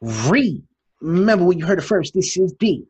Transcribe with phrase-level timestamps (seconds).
[0.00, 2.14] Remember when you heard it first.
[2.14, 2.86] This is D.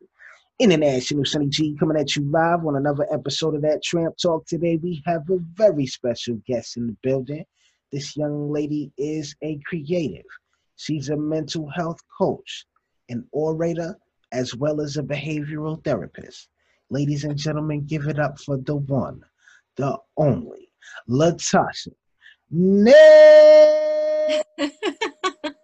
[0.59, 4.45] International Sunny G coming at you live on another episode of that Tramp Talk.
[4.45, 7.45] Today we have a very special guest in the building.
[7.91, 10.25] This young lady is a creative.
[10.75, 12.65] She's a mental health coach,
[13.09, 13.97] an orator,
[14.31, 16.49] as well as a behavioral therapist.
[16.91, 19.21] Ladies and gentlemen, give it up for the one,
[19.77, 20.69] the only,
[21.09, 21.93] Latasha.
[22.51, 24.41] Nay!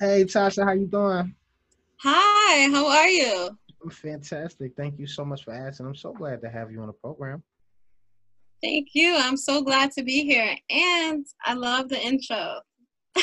[0.00, 1.34] Hey Tasha, how you doing?
[2.00, 3.56] Hi, how are you?
[3.82, 4.72] I'm fantastic.
[4.76, 5.86] Thank you so much for asking.
[5.86, 7.42] I'm so glad to have you on the program.
[8.62, 9.16] Thank you.
[9.16, 10.56] I'm so glad to be here.
[10.70, 12.60] And I love the intro.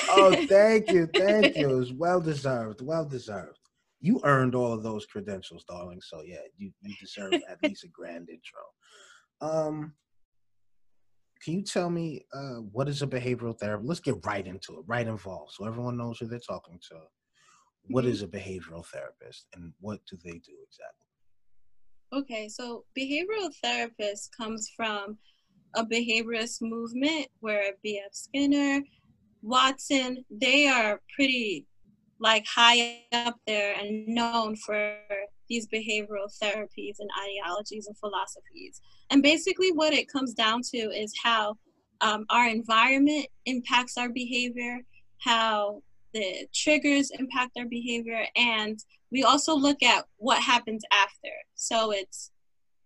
[0.09, 1.07] oh, thank you.
[1.13, 1.69] Thank you.
[1.69, 2.81] It was well deserved.
[2.81, 3.59] Well deserved.
[4.01, 6.01] You earned all of those credentials, darling.
[6.01, 8.61] So yeah, you, you deserve at least a grand intro.
[9.41, 9.93] Um
[11.43, 13.87] can you tell me uh, what is a behavioral therapist?
[13.87, 16.97] Let's get right into it, right involved, so everyone knows who they're talking to.
[17.87, 18.11] What mm-hmm.
[18.23, 21.09] a behavioral therapist, and what do they do exactly?
[22.11, 25.17] Okay, so behavioral therapist comes from
[25.75, 28.13] a behaviorist movement where B.F.
[28.13, 28.81] Skinner,
[29.41, 31.67] Watson, they are pretty
[32.19, 34.97] like high up there and known for
[35.49, 38.81] these behavioral therapies and ideologies and philosophies.
[39.09, 41.57] And basically, what it comes down to is how
[42.01, 44.79] um, our environment impacts our behavior,
[45.19, 45.81] how
[46.13, 48.79] the triggers impact our behavior, and
[49.11, 51.33] we also look at what happens after.
[51.55, 52.31] So it's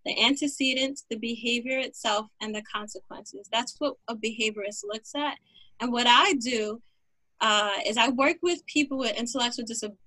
[0.06, 3.48] the antecedents, the behavior itself, and the consequences.
[3.52, 5.38] That's what a behaviorist looks at.
[5.80, 6.82] And what I do
[7.42, 10.00] uh, is I work with people with intellectual disabilities.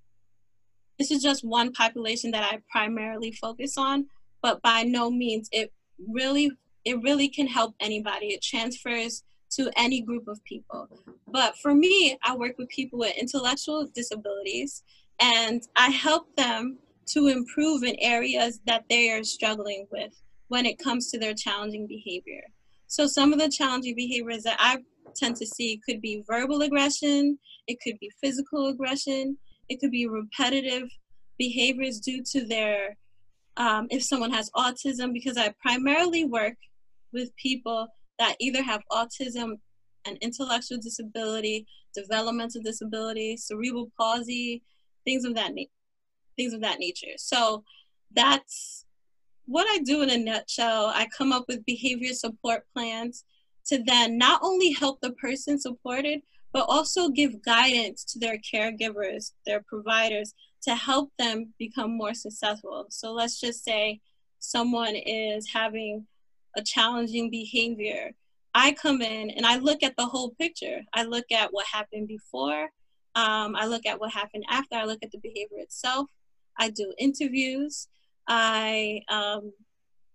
[0.97, 4.07] This is just one population that I primarily focus on,
[4.41, 5.71] but by no means it
[6.07, 6.51] really
[6.85, 8.27] it really can help anybody.
[8.27, 10.87] It transfers to any group of people.
[11.27, 14.83] But for me, I work with people with intellectual disabilities
[15.19, 20.13] and I help them to improve in areas that they are struggling with
[20.47, 22.43] when it comes to their challenging behavior.
[22.87, 24.77] So some of the challenging behaviors that I
[25.15, 29.37] tend to see could be verbal aggression, it could be physical aggression,
[29.69, 30.89] it could be repetitive
[31.37, 32.97] behaviors due to their
[33.57, 36.55] um, if someone has autism, because I primarily work
[37.11, 37.87] with people
[38.19, 39.59] that either have autism,
[40.05, 44.61] an intellectual disability, developmental disability, cerebral palsy,
[45.05, 45.63] things of that na-
[46.35, 47.17] things of that nature.
[47.17, 47.63] So
[48.15, 48.85] that's
[49.47, 50.91] what I do in a nutshell.
[50.93, 53.23] I come up with behavior support plans
[53.67, 56.21] to then not only help the person supported,
[56.53, 62.85] but also give guidance to their caregivers, their providers, to help them become more successful.
[62.89, 64.01] So let's just say
[64.39, 66.07] someone is having
[66.55, 68.11] a challenging behavior.
[68.53, 70.81] I come in and I look at the whole picture.
[70.93, 72.69] I look at what happened before.
[73.15, 74.75] Um, I look at what happened after.
[74.75, 76.07] I look at the behavior itself.
[76.57, 77.87] I do interviews.
[78.27, 79.53] I um,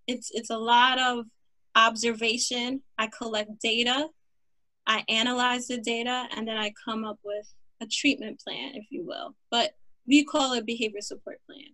[0.06, 1.26] it's it's a lot of
[1.75, 2.82] observation.
[2.99, 4.09] I collect data.
[4.87, 7.47] I analyze the data, and then I come up with
[7.81, 9.34] a treatment plan, if you will.
[9.50, 9.72] But
[10.06, 11.66] we call it behavior support plan.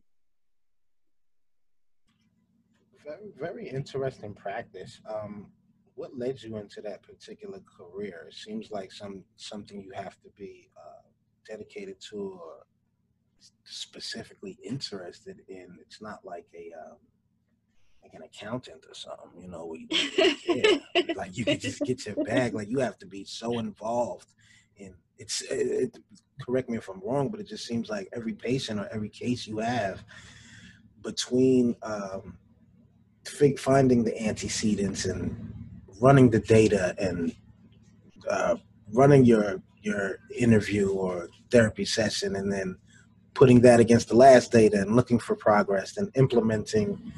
[3.04, 5.00] Very, very interesting practice.
[5.08, 5.46] Um,
[5.94, 8.26] what led you into that particular career?
[8.28, 11.02] It seems like some something you have to be uh,
[11.46, 12.66] dedicated to or
[13.64, 15.78] specifically interested in.
[15.80, 16.98] It's not like a um,
[18.08, 20.80] like an accountant or something, you know, where you
[21.16, 22.54] like you can just get your bag.
[22.54, 24.28] Like you have to be so involved
[24.76, 25.98] in it's it,
[26.40, 29.46] correct me if I'm wrong, but it just seems like every patient or every case
[29.46, 30.02] you have
[31.02, 32.36] between um,
[33.58, 35.52] finding the antecedents and
[36.00, 37.34] running the data and
[38.28, 38.56] uh,
[38.92, 42.76] running your your interview or therapy session and then
[43.34, 47.12] putting that against the last data and looking for progress and implementing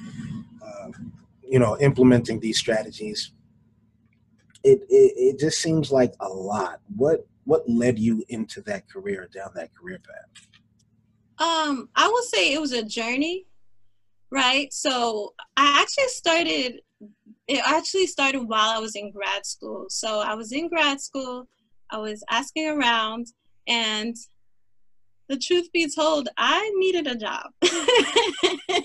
[1.42, 3.32] you know implementing these strategies
[4.62, 6.80] it, it it just seems like a lot.
[6.96, 10.46] What what led you into that career down that career path?
[11.38, 13.46] Um i would say it was a journey
[14.32, 14.72] right?
[14.72, 16.80] So i actually started
[17.48, 19.86] it actually started while i was in grad school.
[19.88, 21.48] So i was in grad school
[21.90, 23.26] i was asking around
[23.66, 24.14] and
[25.28, 27.50] the truth be told i needed a job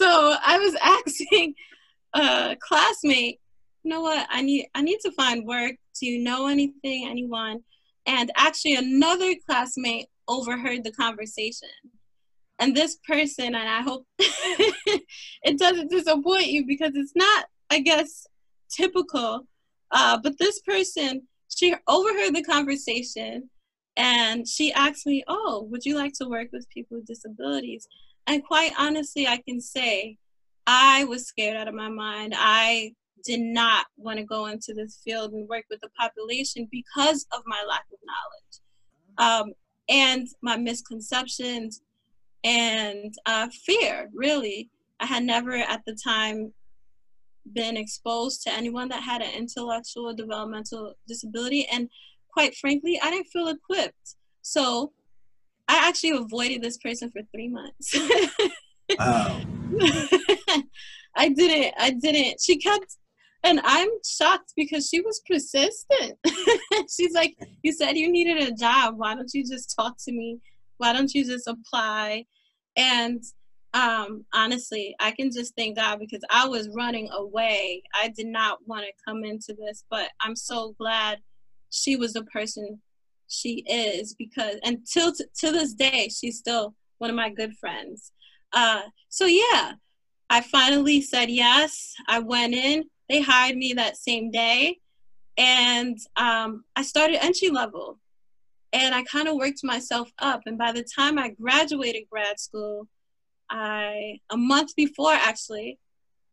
[0.00, 1.54] so i was asking
[2.14, 3.38] a classmate
[3.84, 4.26] you know what?
[4.30, 5.76] I need i need to find work.
[5.98, 7.60] Do you know anything anyone?
[8.06, 11.68] And actually another classmate overheard the conversation.
[12.58, 18.26] And this person and i hope it doesn't disappoint you because it's not i guess
[18.68, 19.46] typical
[19.92, 23.48] uh, but this person she overheard the conversation
[23.96, 27.88] And she asked me, Oh, would you like to work with people with disabilities?
[28.28, 30.18] And quite honestly, I can say
[30.66, 32.34] I was scared out of my mind.
[32.36, 32.92] I
[33.24, 37.42] did not want to go into this field and work with the population because of
[37.46, 37.98] my lack of
[39.18, 39.54] knowledge um,
[39.88, 41.80] and my misconceptions
[42.44, 44.70] and uh, fear, really.
[45.00, 46.52] I had never at the time
[47.54, 51.66] been exposed to anyone that had an intellectual developmental disability.
[51.72, 51.88] And
[52.30, 54.16] quite frankly, I didn't feel equipped.
[54.42, 54.92] So
[55.68, 57.94] I actually avoided this person for three months.
[58.98, 59.40] wow.
[61.14, 62.40] I didn't, I didn't.
[62.40, 62.96] She kept,
[63.44, 66.18] and I'm shocked because she was persistent.
[66.90, 68.94] She's like, You said you needed a job.
[68.96, 70.38] Why don't you just talk to me?
[70.78, 72.24] Why don't you just apply?
[72.76, 73.22] And
[73.74, 77.82] um, honestly, I can just thank God because I was running away.
[77.94, 81.18] I did not want to come into this, but I'm so glad
[81.70, 82.80] she was the person
[83.28, 88.12] she is because until to this day, she's still one of my good friends.
[88.52, 89.72] Uh, so yeah,
[90.30, 91.94] I finally said yes.
[92.08, 92.84] I went in.
[93.08, 94.78] They hired me that same day,
[95.38, 97.98] and um, I started entry level,
[98.72, 100.42] and I kind of worked myself up.
[100.46, 102.86] And by the time I graduated grad school,
[103.50, 105.78] I a month before actually,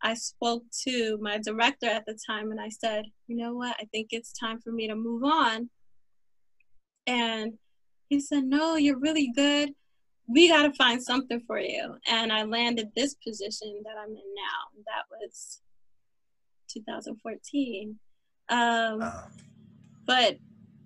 [0.01, 3.75] I spoke to my director at the time, and I said, you know what?
[3.79, 5.69] I think it's time for me to move on.
[7.07, 7.53] And
[8.09, 9.73] he said, no, you're really good
[10.27, 11.97] we got to find something for you.
[12.07, 14.83] And I landed this position that I'm in now.
[14.85, 15.61] That was
[16.69, 17.95] 2014.
[18.49, 19.11] Um, uh.
[20.05, 20.37] But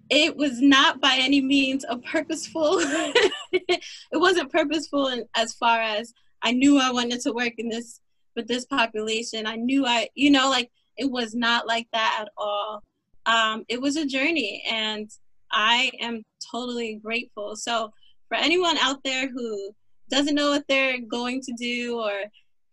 [0.09, 2.77] it was not by any means a purposeful,
[3.51, 3.83] it
[4.13, 8.01] wasn't purposeful in, as far as I knew I wanted to work in this
[8.35, 9.45] with this population.
[9.45, 12.83] I knew I, you know, like it was not like that at all.
[13.25, 15.09] Um, it was a journey and
[15.51, 17.55] I am totally grateful.
[17.55, 17.91] So
[18.27, 19.71] for anyone out there who
[20.09, 22.11] doesn't know what they're going to do or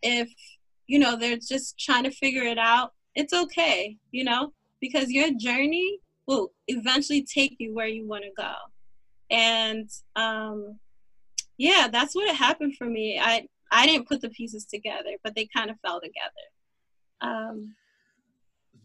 [0.01, 0.29] if
[0.87, 5.29] you know they're just trying to figure it out it's okay you know because your
[5.37, 8.53] journey will eventually take you where you want to go.
[9.31, 10.79] And um
[11.57, 13.19] yeah that's what happened for me.
[13.19, 16.45] I i didn't put the pieces together but they kind of fell together.
[17.21, 17.75] Um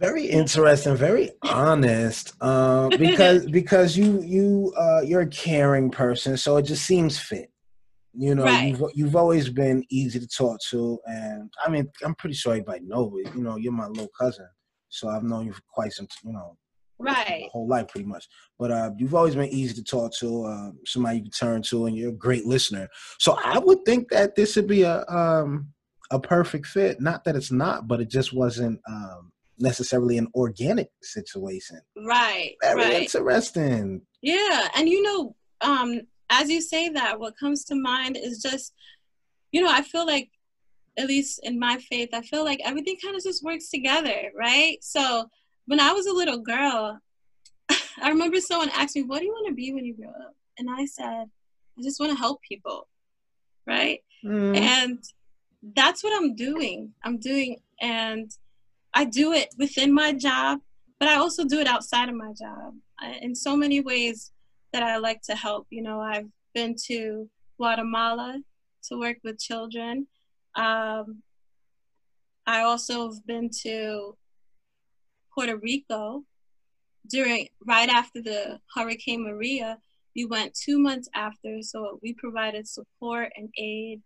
[0.03, 6.57] very interesting very honest uh, because because you you uh, you're a caring person so
[6.57, 7.49] it just seems fit.
[8.15, 8.69] You know right.
[8.69, 12.81] you've, you've always been easy to talk to and i mean i'm pretty sure everybody
[12.85, 14.47] knows it you know you're my little cousin
[14.91, 16.59] so i've known you for quite some you know
[17.03, 17.49] right.
[17.53, 18.29] whole life pretty much.
[18.59, 21.87] But uh, you've always been easy to talk to uh, somebody you can turn to
[21.87, 22.89] and you're a great listener.
[23.19, 25.69] So i would think that this would be a um
[26.11, 27.01] a perfect fit.
[27.01, 31.81] Not that it's not but it just wasn't um necessarily an organic situation.
[32.07, 32.55] Right.
[32.63, 33.03] Very right.
[33.03, 34.03] interesting.
[34.23, 34.69] Yeah.
[34.75, 36.01] And you know, um,
[36.31, 38.73] as you say that, what comes to mind is just,
[39.53, 40.31] you know, I feel like,
[40.99, 44.77] at least in my faith, I feel like everything kind of just works together, right?
[44.83, 45.25] So
[45.67, 46.99] when I was a little girl,
[48.03, 50.35] I remember someone asked me, What do you want to be when you grow up?
[50.59, 51.25] And I said,
[51.79, 52.89] I just want to help people,
[53.67, 54.01] right?
[54.25, 54.57] Mm.
[54.57, 55.03] And
[55.75, 56.93] that's what I'm doing.
[57.05, 58.31] I'm doing, and
[58.95, 60.61] I do it within my job,
[60.99, 62.75] but I also do it outside of my job
[63.21, 64.33] in so many ways
[64.73, 65.67] that I like to help.
[65.71, 68.41] You know, I've been to Guatemala
[68.89, 70.07] to work with children.
[70.55, 71.23] Um,
[72.47, 74.17] I also have been to
[75.35, 76.25] Puerto Rico
[77.09, 79.79] during right after the Hurricane Maria.
[80.15, 84.03] We went two months after, so we provided support and aid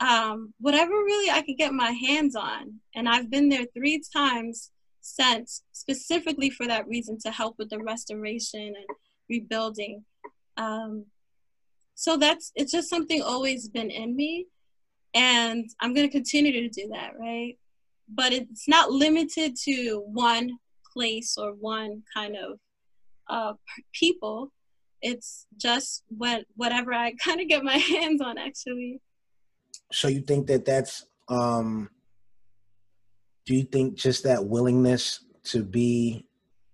[0.00, 2.80] um, whatever really I could get my hands on.
[2.94, 7.78] And I've been there three times since, specifically for that reason to help with the
[7.78, 8.86] restoration and
[9.28, 10.04] rebuilding.
[10.56, 11.06] Um,
[11.94, 14.46] so that's it's just something always been in me,
[15.14, 17.56] and I'm gonna continue to do that, right?
[18.08, 20.58] But it's not limited to one
[20.92, 22.58] place or one kind of
[23.28, 23.54] uh,
[23.92, 24.52] people.
[25.00, 29.00] It's just what whatever I kind of get my hands on, actually
[29.92, 31.88] so you think that that's um
[33.44, 36.26] do you think just that willingness to be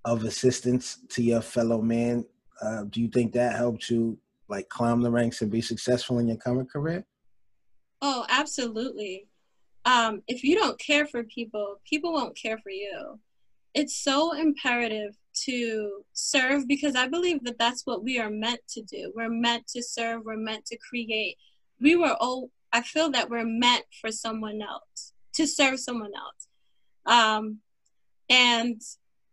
[0.04, 2.24] of assistance to your fellow man
[2.62, 4.16] uh, do you think that helped you
[4.48, 7.04] like climb the ranks and be successful in your current career?
[8.00, 9.28] Oh absolutely.
[9.84, 13.18] Um, if you don't care for people people won't care for you.
[13.74, 15.16] It's so imperative
[15.46, 19.12] to serve because i believe that that's what we are meant to do.
[19.16, 20.22] We're meant to serve.
[20.24, 21.36] We're meant to create.
[21.80, 26.48] We were all I feel that we're meant for someone else to serve someone else.
[27.06, 27.58] Um,
[28.30, 28.80] and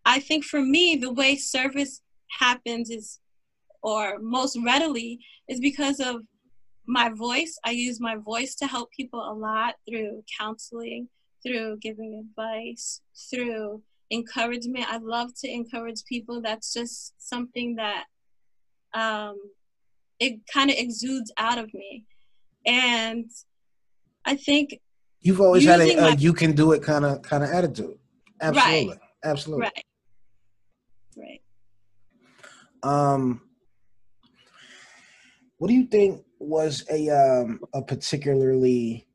[0.06, 2.02] I think for me, the way service
[2.40, 3.20] happens is
[3.82, 6.22] or most readily is because of
[6.86, 7.58] my voice.
[7.64, 11.08] I use my voice to help people a lot through counseling,
[11.46, 13.82] through giving advice, through
[14.12, 14.86] encouragement.
[14.90, 16.42] I love to encourage people.
[16.42, 18.06] That's just something that
[18.94, 19.38] um,
[20.20, 22.06] it kind of exudes out of me.
[22.70, 23.32] And
[24.26, 24.80] I think
[25.22, 27.98] you've always had a, my, you can do it kind of kind of attitude.
[28.40, 28.90] Absolutely.
[28.90, 29.00] Right.
[29.24, 29.64] Absolutely.
[29.64, 29.84] Right.
[31.18, 31.42] Right.
[32.84, 33.42] Um
[35.58, 39.08] what do you think was a um a particularly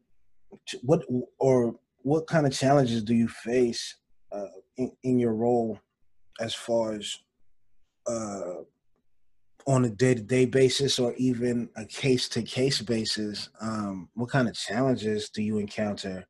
[0.82, 1.02] what
[1.38, 3.96] or what kind of challenges do you face
[4.32, 4.46] uh,
[4.76, 5.78] in, in your role
[6.40, 7.16] as far as
[8.08, 8.64] uh
[9.66, 15.42] on a day-to-day basis or even a case-to-case basis um, what kind of challenges do
[15.42, 16.26] you encounter?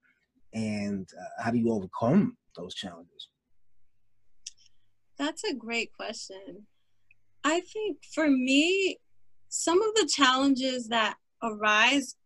[0.53, 3.29] And uh, how do you overcome those challenges?
[5.19, 6.67] That's a great question.
[7.43, 8.99] I think for me
[9.55, 12.17] some of the challenges that arise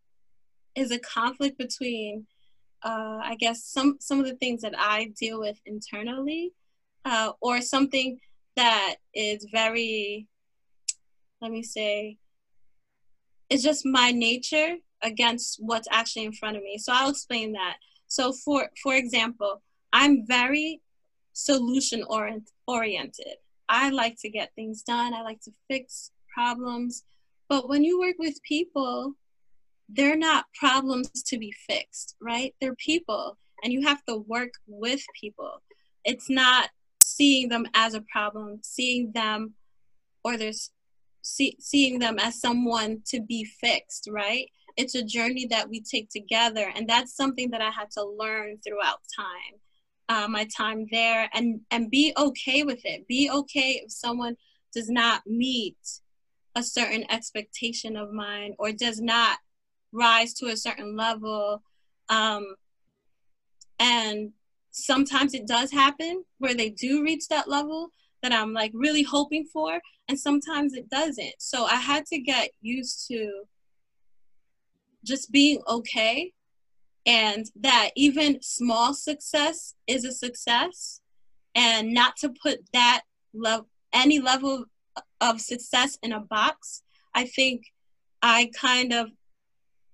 [0.75, 2.27] is a conflict between
[2.83, 6.53] uh, i guess some some of the things that i deal with internally
[7.05, 8.19] uh, or something
[8.57, 10.27] that is very
[11.40, 12.18] let me say,
[13.50, 16.78] it's just my nature against what's actually in front of me.
[16.78, 17.76] So I'll explain that.
[18.07, 20.80] So for for example, I'm very
[21.33, 23.37] solution orient, oriented.
[23.68, 25.14] I like to get things done.
[25.14, 27.04] I like to fix problems.
[27.49, 29.14] But when you work with people,
[29.88, 32.54] they're not problems to be fixed, right?
[32.61, 35.62] They're people and you have to work with people.
[36.04, 36.71] It's not
[37.02, 39.54] seeing them as a problem, seeing them
[40.25, 40.71] or there's
[41.28, 44.50] see, seeing them as someone to be fixed, right?
[44.76, 48.58] It's a journey that we take together, and that's something that I had to learn
[48.58, 49.61] throughout time.
[50.11, 54.38] Uh, my time there and and be okay with it be okay if someone
[54.73, 55.76] does not meet
[56.54, 59.38] a certain expectation of mine or does not
[59.92, 61.62] rise to a certain level
[62.08, 62.54] um,
[63.78, 64.32] and
[64.70, 67.92] sometimes it does happen where they do reach that level
[68.23, 71.35] that I'm like really hoping for, and sometimes it doesn't.
[71.39, 73.45] So I had to get used to
[75.05, 76.33] just being okay
[77.07, 81.01] and that even small success is a success
[81.55, 84.65] and not to put that love any level
[85.21, 86.83] of success in a box
[87.15, 87.63] i think
[88.23, 89.09] i kind of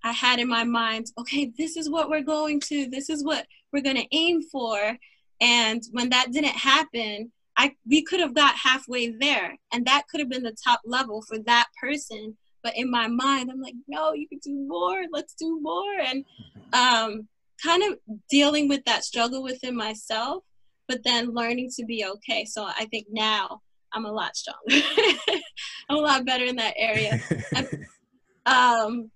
[0.03, 3.47] i had in my mind okay this is what we're going to this is what
[3.73, 4.97] we're going to aim for
[5.41, 10.21] and when that didn't happen I we could have got halfway there, and that could
[10.21, 12.37] have been the top level for that person.
[12.63, 15.03] But in my mind, I'm like, no, you can do more.
[15.13, 16.25] Let's do more, and
[16.73, 17.29] um,
[17.63, 20.45] kind of dealing with that struggle within myself,
[20.89, 22.45] but then learning to be okay.
[22.45, 23.61] So I think now
[23.93, 24.61] I'm a lot stronger.
[25.89, 27.21] I'm a lot better in that area.
[28.47, 29.11] um,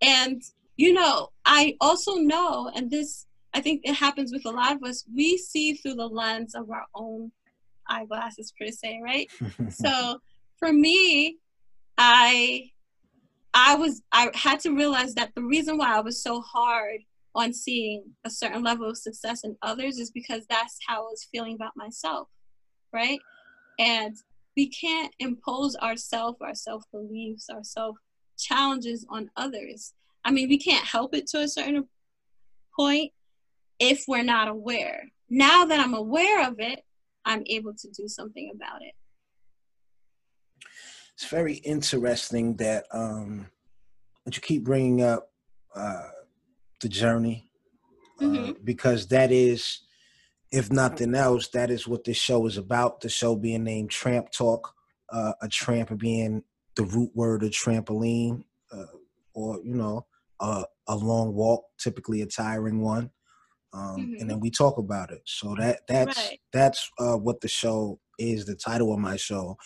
[0.00, 0.42] and
[0.76, 4.82] you know, I also know, and this I think it happens with a lot of
[4.82, 5.04] us.
[5.14, 7.30] We see through the lens of our own
[7.88, 9.30] eyeglasses per se, right?
[9.70, 10.18] so
[10.58, 11.38] for me,
[11.98, 12.70] I
[13.54, 17.00] I was I had to realize that the reason why I was so hard
[17.34, 21.28] on seeing a certain level of success in others is because that's how I was
[21.32, 22.28] feeling about myself,
[22.92, 23.18] right?
[23.78, 24.14] And
[24.56, 27.96] we can't impose ourself, our self beliefs, our self
[28.38, 29.94] challenges on others.
[30.24, 31.88] I mean, we can't help it to a certain
[32.78, 33.12] point
[33.78, 35.04] if we're not aware.
[35.28, 36.84] Now that I'm aware of it,
[37.24, 38.94] I'm able to do something about it.
[41.14, 43.46] It's very interesting that um,
[44.24, 45.30] that you keep bringing up
[45.74, 46.08] uh,
[46.80, 47.50] the journey
[48.20, 48.52] uh, mm-hmm.
[48.64, 49.80] because that is,
[50.50, 53.00] if nothing else, that is what this show is about.
[53.00, 54.74] The show being named Tramp Talk,
[55.12, 56.42] uh, a tramp being
[56.76, 58.86] the root word of trampoline, uh,
[59.34, 60.06] or you know,
[60.40, 63.10] a long walk, typically a tiring one
[63.72, 64.14] um, mm-hmm.
[64.20, 65.22] and then we talk about it.
[65.24, 66.38] So that that's right.
[66.52, 69.56] that's uh, what the show is, the title of my show,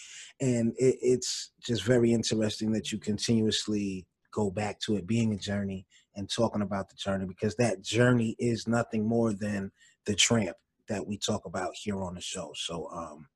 [0.40, 5.38] and it, it's just very interesting that you continuously go back to it being a
[5.38, 9.70] journey and talking about the journey because that journey is nothing more than
[10.04, 10.56] the tramp
[10.88, 12.52] that we talk about here on the show.
[12.54, 13.26] So um,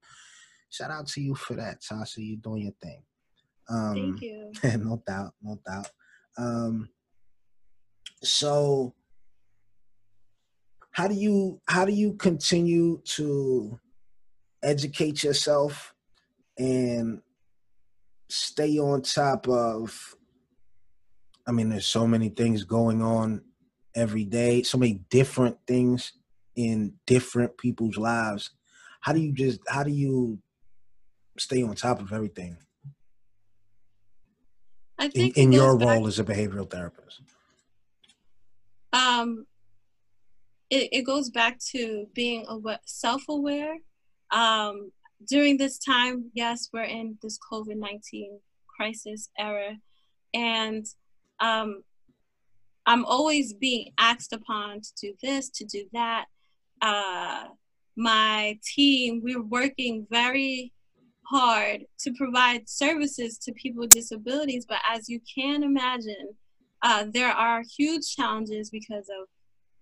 [0.70, 2.18] shout out to you for that, Tasha.
[2.18, 3.02] You're doing your thing.
[3.68, 4.52] Um, Thank you.
[4.78, 5.88] no doubt, no doubt.
[6.38, 6.88] Um,
[8.22, 8.94] so
[10.92, 13.78] how do you how do you continue to
[14.62, 15.94] educate yourself
[16.58, 17.22] and
[18.28, 20.14] stay on top of
[21.46, 23.42] i mean there's so many things going on
[23.94, 26.12] every day so many different things
[26.56, 28.50] in different people's lives
[29.00, 30.38] how do you just how do you
[31.38, 32.56] stay on top of everything
[34.98, 37.22] I in, think in it your back- role as a behavioral therapist?
[38.92, 39.46] um
[40.70, 43.76] it, it goes back to being awa- self-aware.
[44.30, 44.92] Um
[45.28, 48.38] during this time yes we're in this covid-19
[48.74, 49.76] crisis era.
[50.32, 50.86] And
[51.40, 51.82] um
[52.86, 56.26] i'm always being asked upon to do this to do that.
[56.80, 57.44] Uh
[57.96, 60.72] my team we're working very
[61.30, 64.66] hard to provide services to people with disabilities.
[64.66, 66.34] But as you can imagine
[66.82, 69.28] uh, there are huge challenges because of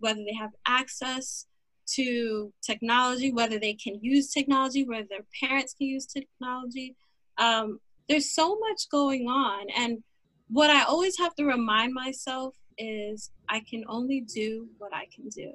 [0.00, 1.46] whether they have access
[1.94, 6.96] to technology, whether they can use technology, whether their parents can use technology.
[7.38, 9.66] Um, there's so much going on.
[9.76, 10.02] And
[10.48, 15.28] what I always have to remind myself is I can only do what I can
[15.28, 15.52] do.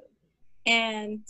[0.66, 1.20] And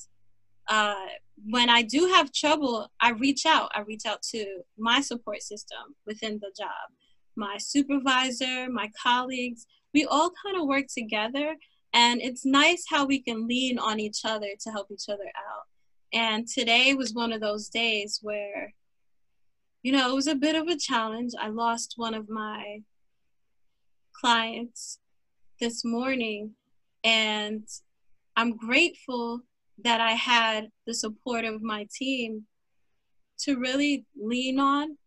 [0.68, 1.06] uh,
[1.50, 3.71] when I do have trouble, I reach out.
[3.75, 4.44] I reach out to
[4.78, 6.90] my support system within the job,
[7.37, 9.66] my supervisor, my colleagues.
[9.92, 11.54] We all kind of work together,
[11.95, 15.63] and it's nice how we can lean on each other to help each other out.
[16.13, 18.75] And today was one of those days where,
[19.83, 21.33] you know, it was a bit of a challenge.
[21.41, 22.83] I lost one of my
[24.13, 24.99] clients
[25.61, 26.53] this morning,
[27.05, 27.67] and
[28.37, 29.41] I'm grateful
[29.85, 32.45] that I had the support of my team
[33.41, 34.99] to really lean on,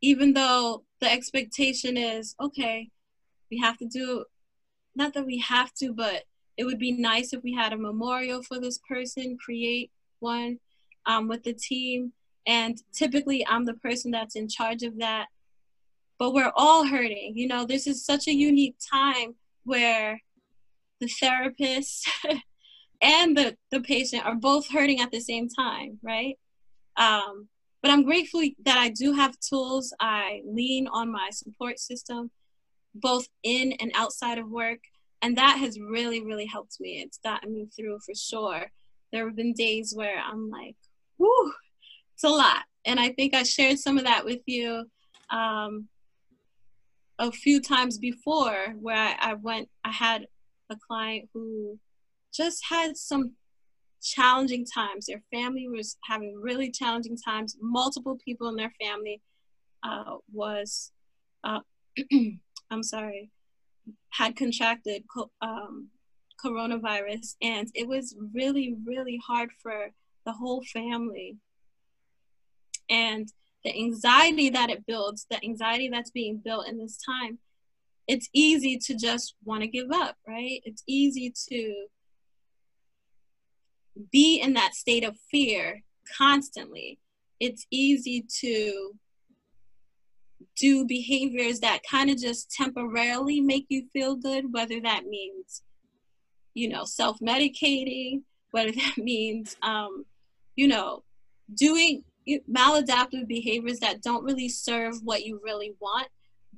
[0.00, 2.90] even though the expectation is okay,
[3.50, 4.24] we have to do,
[4.94, 6.24] not that we have to, but
[6.56, 10.58] it would be nice if we had a memorial for this person, create one
[11.06, 12.12] um, with the team.
[12.46, 15.26] And typically, I'm the person that's in charge of that.
[16.18, 17.32] But we're all hurting.
[17.34, 20.20] You know, this is such a unique time where
[21.00, 22.10] the therapist
[23.00, 26.38] and the, the patient are both hurting at the same time, right?
[26.96, 27.48] Um,
[27.82, 29.94] but I'm grateful that I do have tools.
[30.00, 32.30] I lean on my support system,
[32.94, 34.80] both in and outside of work.
[35.22, 37.02] And that has really, really helped me.
[37.02, 38.70] It's gotten me through for sure.
[39.12, 40.76] There have been days where I'm like,
[41.18, 41.52] whoo,
[42.14, 42.64] it's a lot.
[42.84, 44.84] And I think I shared some of that with you
[45.30, 45.88] um,
[47.18, 50.26] a few times before where I, I went, I had
[50.70, 51.78] a client who
[52.32, 53.32] just had some
[54.02, 55.06] challenging times.
[55.06, 57.56] Their family was having really challenging times.
[57.60, 59.20] Multiple people in their family
[59.82, 60.92] uh, was,
[61.44, 61.60] uh,
[62.70, 63.30] I'm sorry,
[64.10, 65.04] had contracted
[65.42, 65.88] um,
[66.44, 69.90] coronavirus, and it was really, really hard for
[70.24, 71.36] the whole family.
[72.88, 73.28] And
[73.64, 77.38] the anxiety that it builds, the anxiety that's being built in this time,
[78.06, 80.60] it's easy to just want to give up, right?
[80.64, 81.86] It's easy to
[84.10, 85.82] be in that state of fear
[86.16, 86.98] constantly.
[87.38, 88.92] It's easy to
[90.56, 95.62] do behaviors that kind of just temporarily make you feel good, whether that means,
[96.54, 100.04] you know, self medicating, whether that means, um,
[100.56, 101.02] you know,
[101.54, 102.04] doing
[102.50, 106.08] maladaptive behaviors that don't really serve what you really want,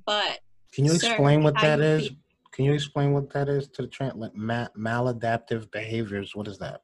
[0.05, 0.41] but
[0.73, 2.09] Can you explain what that is?
[2.09, 2.17] feel.
[2.53, 4.17] Can you explain what that is to the trend?
[4.21, 6.35] Like ma- maladaptive behaviors.
[6.35, 6.83] What is that?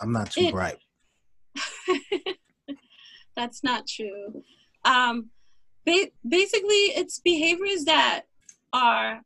[0.00, 0.78] I'm not too It- bright.
[3.36, 4.42] That's not true.
[4.84, 5.30] Um,
[5.84, 8.22] ba- basically, it's behaviors that
[8.72, 9.22] are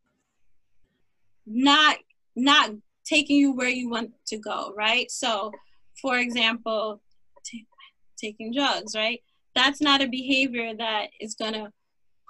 [1.46, 1.96] not
[2.34, 2.70] not
[3.04, 5.10] taking you where you want to go, right?
[5.10, 5.52] So,
[6.00, 7.00] for example,
[7.44, 7.66] t-
[8.16, 9.22] taking drugs, right?
[9.54, 11.72] That's not a behavior that is gonna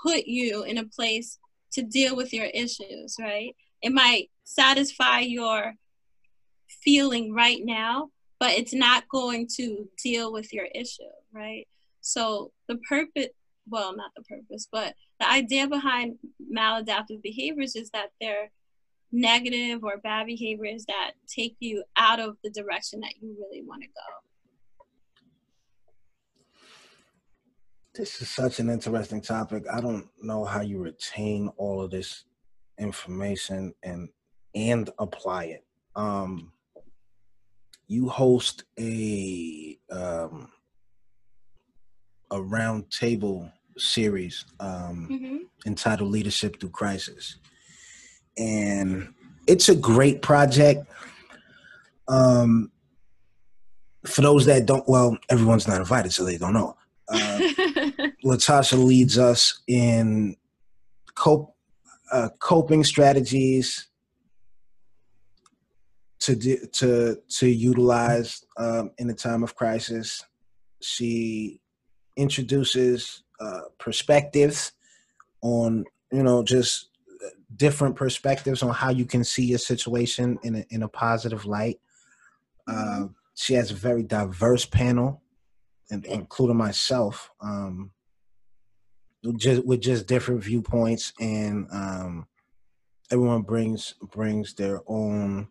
[0.03, 1.39] put you in a place
[1.73, 3.55] to deal with your issues, right?
[3.83, 5.75] It might satisfy your
[6.83, 11.67] feeling right now, but it's not going to deal with your issue, right?
[12.01, 13.29] So the purpose,
[13.69, 16.19] well, not the purpose, but the idea behind
[16.55, 18.51] maladaptive behaviors is that they're
[19.13, 23.83] negative or bad behaviors that take you out of the direction that you really want
[23.83, 23.93] to go.
[27.95, 29.65] This is such an interesting topic.
[29.73, 32.25] I don't know how you retain all of this
[32.79, 34.11] information and
[34.55, 35.65] and apply it.
[35.95, 36.53] Um,
[37.87, 40.51] you host a um,
[42.31, 45.37] a round table series um, Mm-hmm.
[45.67, 47.37] entitled Leadership Through Crisis.
[48.39, 49.13] And
[49.47, 50.87] it's a great project.
[52.09, 52.71] Um,
[54.05, 56.77] for those that don't, well, everyone's not invited, so they don't know.
[57.09, 57.39] Uh,
[58.25, 60.37] Latasha leads us in
[61.15, 61.55] cope,
[62.13, 63.89] uh, coping strategies
[66.21, 70.25] to do, to to utilize um, in a time of crisis.
[70.83, 71.61] She
[72.17, 74.73] introduces uh, perspectives
[75.43, 76.89] on you know, just
[77.57, 81.79] different perspectives on how you can see your situation in a, in a positive light.
[82.67, 85.23] Uh, she has a very diverse panel,
[85.91, 87.93] and including myself, um,
[89.37, 92.27] just with just different viewpoints, and um,
[93.11, 95.49] everyone brings brings their own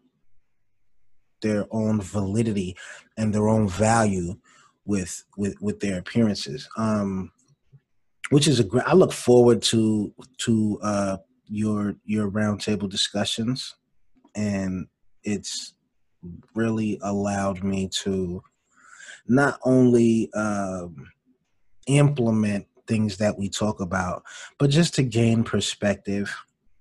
[1.41, 2.75] their own validity
[3.17, 4.35] and their own value
[4.85, 6.67] with with with their appearances.
[6.77, 7.31] Um,
[8.29, 8.87] which is a great.
[8.87, 11.17] I look forward to to uh,
[11.47, 13.75] your your roundtable discussions,
[14.35, 14.87] and
[15.23, 15.73] it's
[16.55, 18.41] really allowed me to
[19.27, 21.07] not only um,
[21.87, 24.23] implement things that we talk about,
[24.59, 26.35] but just to gain perspective.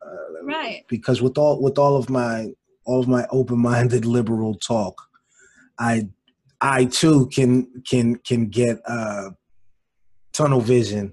[0.04, 0.84] Uh, right.
[0.88, 2.52] Because with all with all of my
[2.84, 4.94] all of my open-minded liberal talk,
[5.78, 6.08] I
[6.64, 9.33] I too can can can get uh,
[10.33, 11.12] tunnel vision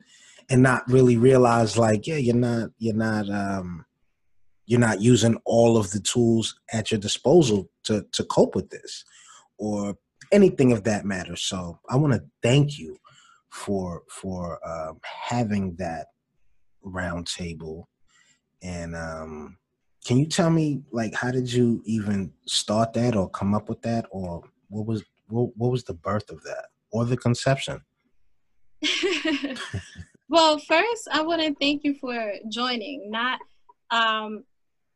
[0.50, 3.86] and not really realize like yeah you're not you're not um
[4.66, 9.04] you're not using all of the tools at your disposal to to cope with this
[9.58, 9.98] or
[10.32, 11.36] anything of that matter.
[11.36, 12.98] So i want to thank you
[13.50, 16.08] for for um, having that
[16.86, 17.84] roundtable
[18.64, 19.58] and um
[20.08, 23.82] can you tell me like how did you even start that or come up with
[23.82, 27.82] that or what was what, what was the birth of that or the conception
[30.32, 33.12] Well, first, I want to thank you for joining.
[33.12, 33.42] Not,
[33.90, 34.46] um,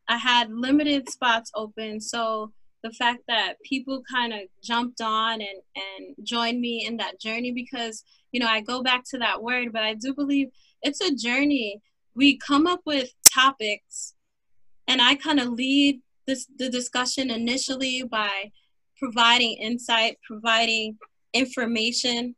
[0.08, 5.60] I had limited spots open, so the fact that people kind of jumped on and
[5.76, 9.74] and joined me in that journey because you know I go back to that word,
[9.74, 10.48] but I do believe
[10.80, 11.82] it's a journey.
[12.14, 14.14] We come up with topics,
[14.88, 18.52] and I kind of lead this the discussion initially by
[18.98, 20.98] providing insight, providing
[21.32, 22.34] information,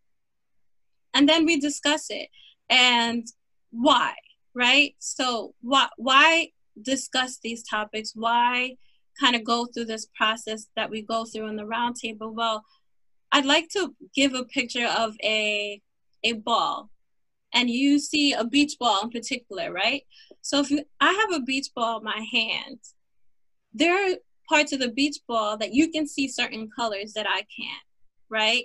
[1.14, 2.28] and then we discuss it
[2.68, 3.26] and
[3.70, 4.14] why,
[4.54, 4.94] right?
[4.98, 8.12] So why why discuss these topics?
[8.14, 8.76] Why
[9.20, 12.32] kind of go through this process that we go through in the roundtable?
[12.32, 12.64] Well,
[13.32, 15.80] I'd like to give a picture of a
[16.24, 16.90] a ball,
[17.52, 20.02] and you see a beach ball in particular, right?
[20.42, 22.78] So if you, I have a beach ball in my hand,
[23.74, 24.16] there
[24.48, 27.84] parts of the beach ball that you can see certain colors that I can't,
[28.30, 28.64] right?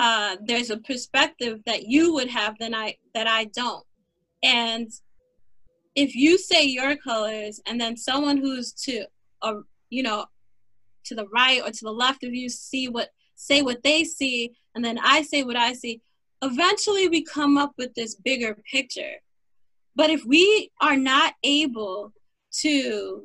[0.00, 3.84] uh, there's a perspective that you would have than I that I don't.
[4.42, 4.90] And
[5.94, 9.04] if you say your colors and then someone who's to
[9.42, 9.56] a
[9.90, 10.24] you know
[11.04, 14.52] to the right or to the left of you see what say what they see
[14.74, 16.00] and then I say what I see,
[16.40, 19.16] eventually we come up with this bigger picture.
[19.96, 22.14] But if we are not able
[22.60, 23.24] to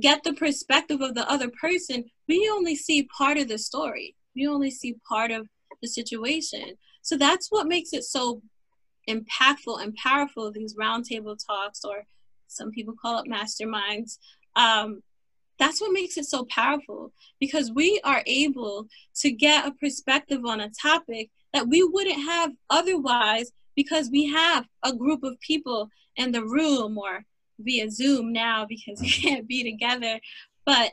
[0.00, 4.14] get the perspective of the other person, we only see part of the story.
[4.34, 5.48] We only see part of
[5.82, 6.76] the situation.
[7.02, 8.42] So that's what makes it so
[9.08, 12.04] impactful and powerful, these roundtable talks, or
[12.46, 14.18] some people call it masterminds.
[14.56, 15.02] Um,
[15.58, 20.60] that's what makes it so powerful because we are able to get a perspective on
[20.60, 26.32] a topic that we wouldn't have otherwise because we have a group of people in
[26.32, 27.24] the room or
[27.58, 29.28] via Zoom now because we mm-hmm.
[29.28, 30.20] can't be together.
[30.64, 30.92] But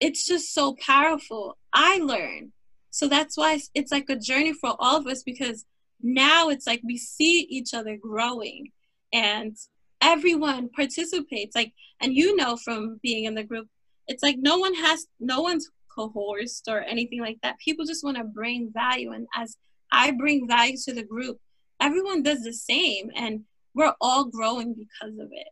[0.00, 1.56] it's just so powerful.
[1.72, 2.52] I learn
[2.90, 5.64] so that's why it's like a journey for all of us because
[6.02, 8.70] now it's like we see each other growing
[9.12, 9.56] and
[10.02, 13.68] everyone participates like and you know from being in the group
[14.08, 18.16] it's like no one has no one's coerced or anything like that people just want
[18.16, 19.56] to bring value and as
[19.92, 21.38] i bring value to the group
[21.80, 23.42] everyone does the same and
[23.74, 25.48] we're all growing because of it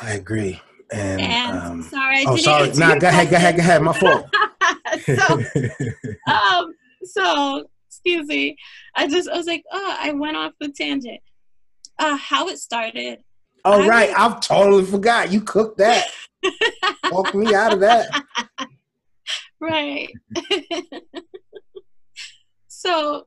[0.00, 0.60] i agree
[0.92, 2.72] and, and um, sorry, oh, sorry.
[2.72, 3.82] Nah, go ahead, go ahead, go ahead.
[3.82, 4.26] My fault.
[5.04, 5.40] so,
[6.32, 8.56] um, so excuse me.
[8.96, 11.20] I just I was like, oh, I went off the tangent.
[11.98, 13.20] Uh, how it started.
[13.64, 15.30] Oh I right, was, I've totally forgot.
[15.30, 16.08] You cooked that.
[17.10, 18.24] Walk me out of that.
[19.60, 20.08] Right.
[22.68, 23.26] so,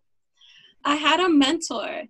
[0.83, 2.03] I had a mentor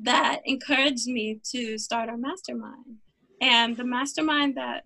[0.00, 2.98] that encouraged me to start our mastermind.
[3.40, 4.84] And the mastermind that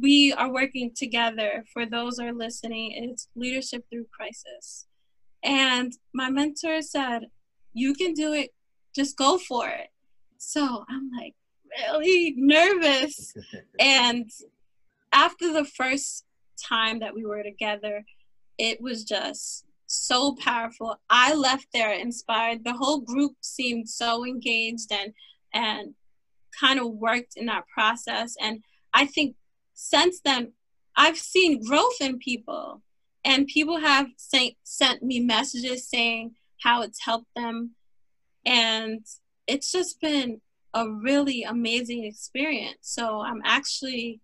[0.00, 4.86] we are working together for those who are listening it's leadership through crisis.
[5.42, 7.26] And my mentor said
[7.74, 8.50] you can do it.
[8.94, 9.88] Just go for it.
[10.38, 11.34] So i'm like
[11.78, 13.34] really nervous.
[13.78, 14.30] And
[15.12, 16.24] after the first
[16.60, 18.04] time that we were together
[18.58, 20.96] it was just so powerful.
[21.10, 22.64] I left there inspired.
[22.64, 25.12] The whole group seemed so engaged and
[25.52, 25.94] and
[26.60, 28.62] kind of worked in that process and
[28.92, 29.34] i think
[29.74, 30.52] since then,
[30.96, 32.80] I've seen growth in people,
[33.24, 37.72] and people have say, sent me messages saying how it's helped them.
[38.46, 39.04] And
[39.46, 40.40] it's just been
[40.72, 42.78] a really amazing experience.
[42.82, 44.20] So I'm actually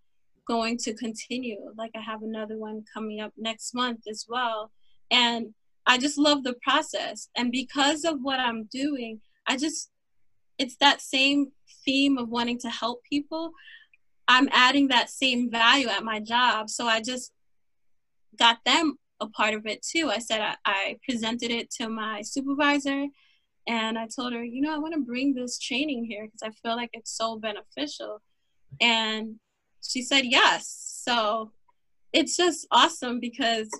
[0.47, 1.73] going to continue.
[1.77, 4.71] Like I have another one coming up next month as well.
[5.11, 5.55] And
[5.87, 7.29] I just love the process.
[7.37, 9.91] And because of what I'm doing, I just,
[10.61, 11.53] it's that same
[11.87, 13.53] theme of wanting to help people.
[14.29, 16.69] I'm adding that same value at my job.
[16.69, 17.33] So I just
[18.39, 20.11] got them a part of it too.
[20.11, 23.07] I said I, I presented it to my supervisor
[23.67, 26.51] and I told her, you know, I want to bring this training here because I
[26.63, 28.21] feel like it's so beneficial.
[28.83, 29.37] And
[29.83, 31.01] she said yes.
[31.05, 31.53] So
[32.13, 33.71] it's just awesome because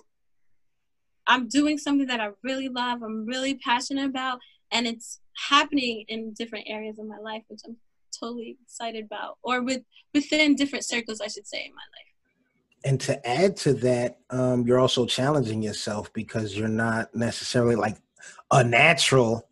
[1.27, 4.39] I'm doing something that I really love, I'm really passionate about,
[4.71, 7.77] and it's happening in different areas of my life, which I'm
[8.17, 9.81] totally excited about, or with
[10.13, 12.11] within different circles, I should say, in my life
[12.83, 17.97] and to add to that, um, you're also challenging yourself because you're not necessarily like
[18.49, 19.47] a natural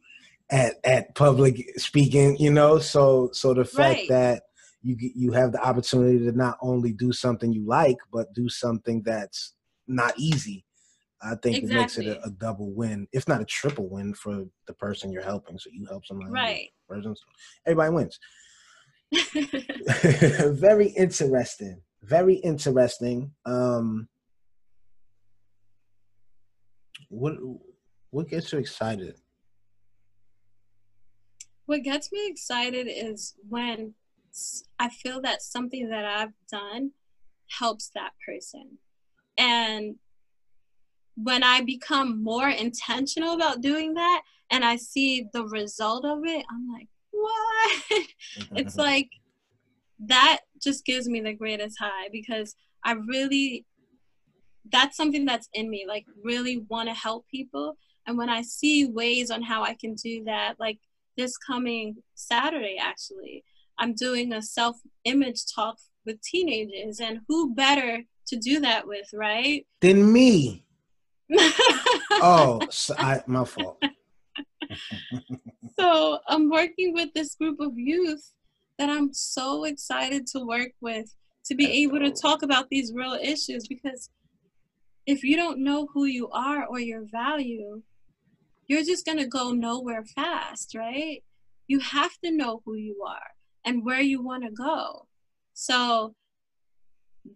[0.50, 2.38] at at public speaking.
[2.38, 4.10] You know, so so the fact right.
[4.10, 4.44] that
[4.82, 9.04] you you have the opportunity to not only do something you like, but do something
[9.06, 9.54] that's
[9.88, 10.66] not easy.
[11.22, 11.70] I think exactly.
[11.70, 15.12] it makes it a, a, double win, if not a triple win for the person
[15.12, 15.60] you're helping.
[15.60, 16.70] So you help somebody, right?
[16.88, 17.24] Person, so
[17.66, 18.20] everybody wins.
[20.60, 23.32] Very interesting very interesting.
[23.46, 24.08] Um,
[27.10, 27.34] what
[28.12, 29.16] what gets you excited?
[31.66, 33.94] What gets me excited is when
[34.80, 36.92] I feel that something that I've done
[37.60, 38.80] helps that person.
[39.38, 39.96] And
[41.22, 46.46] when I become more intentional about doing that and I see the result of it,
[46.50, 47.82] I'm like, what?
[48.56, 49.10] it's like
[50.06, 53.66] that just gives me the greatest high because I really
[54.72, 57.78] that's something that's in me like really want to help people.
[58.08, 60.80] And when I see ways on how I can do that like
[61.18, 63.44] this coming Saturday actually
[63.78, 69.08] I'm doing a self image talk with teenagers and who better to do that with
[69.14, 69.66] right?
[69.82, 70.66] Than me
[71.32, 73.82] oh so I, my fault
[75.80, 78.34] so I'm working with this group of youth
[78.78, 81.14] that I'm so excited to work with
[81.46, 84.10] to be able to talk about these real issues because
[85.06, 87.82] if you don't know who you are or your value,
[88.68, 91.24] you're just going to go nowhere fast, right?
[91.68, 93.32] You have to know who you are
[93.66, 95.08] and where you want to go.
[95.54, 96.14] So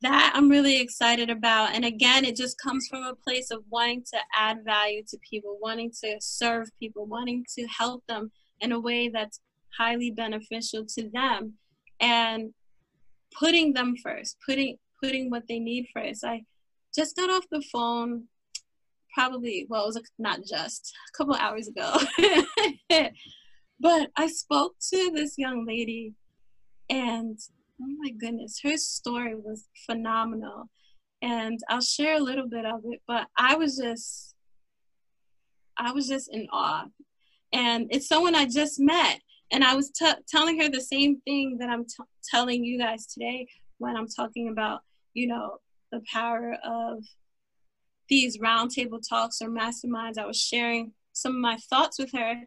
[0.02, 1.76] that I'm really excited about.
[1.76, 5.58] And again, it just comes from a place of wanting to add value to people,
[5.62, 9.40] wanting to serve people, wanting to help them in a way that's
[9.78, 11.54] highly beneficial to them.
[12.00, 12.54] And
[13.38, 16.24] putting them first putting putting what they need first.
[16.24, 16.44] I
[16.96, 18.26] just got off the phone
[19.14, 21.94] probably well it was not just a couple hours ago.
[23.80, 26.14] But i spoke to this young lady
[26.90, 27.38] and
[27.84, 30.70] oh my goodness her story was phenomenal
[31.22, 34.36] and i'll share a little bit of it but i was just
[35.78, 36.86] i was just in awe
[37.52, 39.20] and it's someone i just met
[39.54, 43.06] and I was t- telling her the same thing that I'm t- telling you guys
[43.06, 44.82] today when I'm talking about,
[45.14, 45.58] you know,
[45.92, 47.04] the power of
[48.10, 50.18] these roundtable talks or masterminds.
[50.18, 52.42] I was sharing some of my thoughts with her,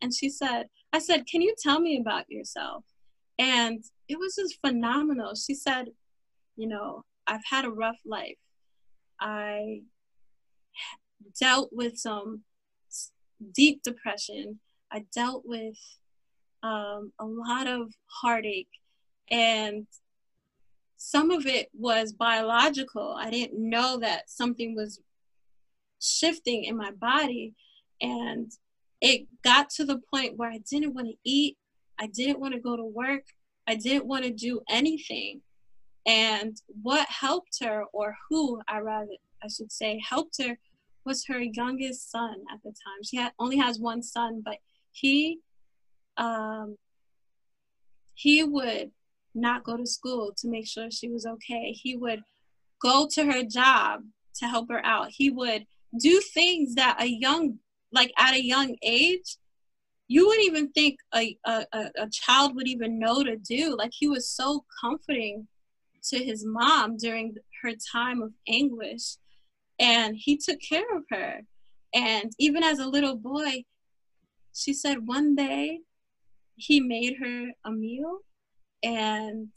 [0.00, 2.84] and she said, I said, Can you tell me about yourself?
[3.38, 5.34] And it was just phenomenal.
[5.34, 5.88] She said,
[6.56, 8.38] You know, I've had a rough life.
[9.20, 9.82] I
[11.38, 12.42] dealt with some
[13.54, 14.60] deep depression.
[14.92, 15.76] I dealt with
[16.62, 18.68] um, a lot of heartache,
[19.30, 19.86] and
[20.96, 23.16] some of it was biological.
[23.18, 25.00] I didn't know that something was
[26.00, 27.54] shifting in my body,
[28.00, 28.50] and
[29.00, 31.56] it got to the point where I didn't want to eat,
[31.98, 33.24] I didn't want to go to work,
[33.66, 35.42] I didn't want to do anything.
[36.06, 40.56] And what helped her, or who I rather I should say helped her,
[41.04, 43.02] was her youngest son at the time.
[43.04, 44.58] She had, only has one son, but
[44.92, 45.40] he
[46.16, 46.76] um,
[48.14, 48.90] he would
[49.34, 51.72] not go to school to make sure she was okay.
[51.72, 52.22] He would
[52.80, 54.02] go to her job
[54.36, 55.08] to help her out.
[55.10, 55.66] He would
[55.98, 57.58] do things that a young,
[57.92, 59.36] like at a young age,
[60.08, 63.76] you wouldn't even think a, a, a child would even know to do.
[63.76, 65.48] Like he was so comforting
[66.10, 69.16] to his mom during her time of anguish.
[69.78, 71.40] And he took care of her.
[71.94, 73.64] And even as a little boy,
[74.54, 75.80] she said one day
[76.56, 78.18] he made her a meal
[78.82, 79.48] and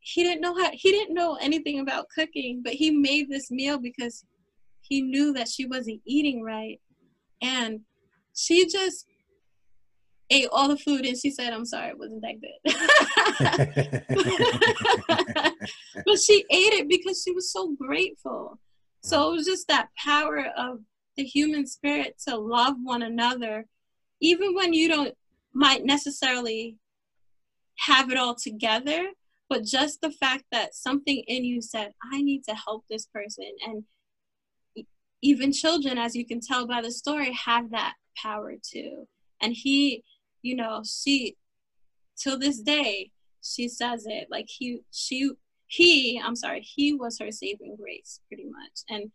[0.00, 3.78] he didn't know how he didn't know anything about cooking but he made this meal
[3.78, 4.24] because
[4.80, 6.80] he knew that she wasn't eating right
[7.42, 7.80] and
[8.34, 9.06] she just
[10.30, 12.60] ate all the food and she said, I'm sorry, it wasn't that good.
[16.06, 18.58] but she ate it because she was so grateful.
[19.02, 20.80] So it was just that power of
[21.16, 23.66] the human spirit to love one another,
[24.20, 25.14] even when you don't
[25.54, 26.76] might necessarily
[27.78, 29.08] have it all together,
[29.48, 33.50] but just the fact that something in you said, I need to help this person.
[33.66, 33.84] And
[35.22, 39.06] even children, as you can tell by the story, have that power too.
[39.40, 40.02] And he,
[40.46, 41.36] you know, she,
[42.16, 43.10] till this day,
[43.42, 45.32] she says it like he, she,
[45.66, 48.76] he, I'm sorry, he was her saving grace pretty much.
[48.88, 49.10] And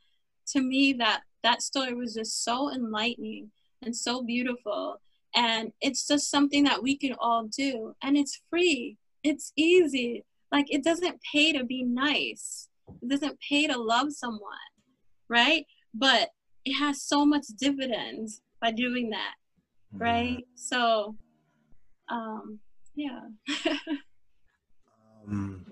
[0.47, 4.99] to me, that, that story was just so enlightening and so beautiful.
[5.33, 7.95] And it's just something that we can all do.
[8.03, 10.25] And it's free, it's easy.
[10.51, 12.67] Like, it doesn't pay to be nice,
[13.01, 14.69] it doesn't pay to love someone,
[15.29, 15.65] right?
[15.93, 16.31] But
[16.65, 19.35] it has so much dividends by doing that,
[19.93, 20.37] right?
[20.37, 20.55] Mm-hmm.
[20.55, 21.15] So,
[22.09, 22.59] um,
[22.95, 23.21] yeah.
[25.27, 25.65] um,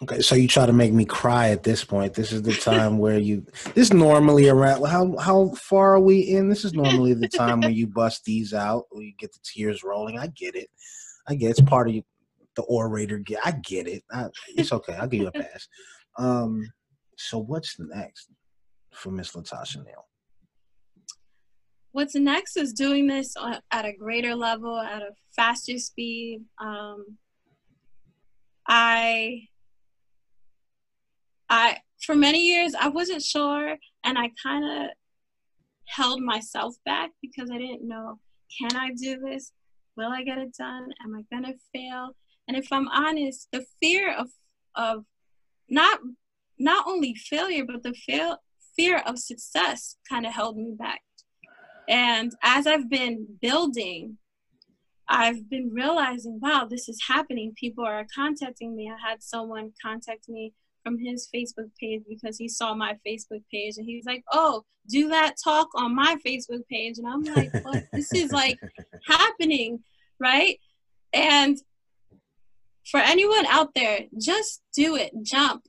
[0.00, 2.14] Okay, so you try to make me cry at this point.
[2.14, 3.44] This is the time where you.
[3.74, 6.48] This normally around how how far are we in?
[6.48, 9.82] This is normally the time when you bust these out, or you get the tears
[9.82, 10.18] rolling.
[10.18, 10.68] I get it.
[11.26, 12.02] I get it's part of you,
[12.54, 13.18] the orator.
[13.18, 14.04] Get I get it.
[14.12, 14.94] I, it's okay.
[14.94, 15.66] I'll give you a pass.
[16.16, 16.70] Um,
[17.16, 18.28] so what's next
[18.92, 20.07] for Miss Latasha Neal?
[21.98, 23.34] What's next is doing this
[23.72, 26.44] at a greater level, at a faster speed.
[26.60, 27.18] Um,
[28.68, 29.48] I
[31.48, 34.90] I for many years I wasn't sure and I kind of
[35.86, 38.20] held myself back because I didn't know
[38.60, 39.50] can I do this?
[39.96, 40.90] Will I get it done?
[41.02, 42.10] Am I to fail?
[42.46, 44.28] And if I'm honest, the fear of
[44.76, 45.04] of
[45.68, 45.98] not
[46.60, 48.36] not only failure but the fail,
[48.76, 51.00] fear of success kind of held me back.
[51.88, 54.18] And as I've been building
[55.08, 57.54] I've been realizing, wow, this is happening.
[57.56, 58.90] People are contacting me.
[58.90, 60.52] I had someone contact me
[60.84, 65.08] from his Facebook page because he saw my Facebook page and he's like, "Oh, do
[65.08, 67.84] that talk on my Facebook page." And I'm like, "What?
[67.92, 68.58] this is like
[69.06, 69.82] happening,
[70.20, 70.58] right?"
[71.12, 71.56] And
[72.90, 75.12] for anyone out there, just do it.
[75.22, 75.64] Jump.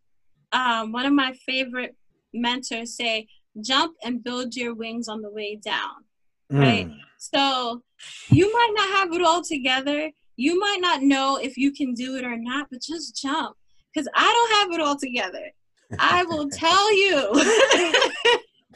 [0.52, 1.96] Um, one of my favorite
[2.34, 3.28] mentors say,
[3.62, 6.09] "Jump and build your wings on the way down."
[6.50, 6.88] Right.
[6.88, 6.98] Mm.
[7.18, 7.84] So
[8.30, 10.10] you might not have it all together.
[10.36, 13.58] You might not know if you can do it or not, but just jump
[13.94, 15.52] because I don't have it all together.
[16.00, 17.32] I will tell you.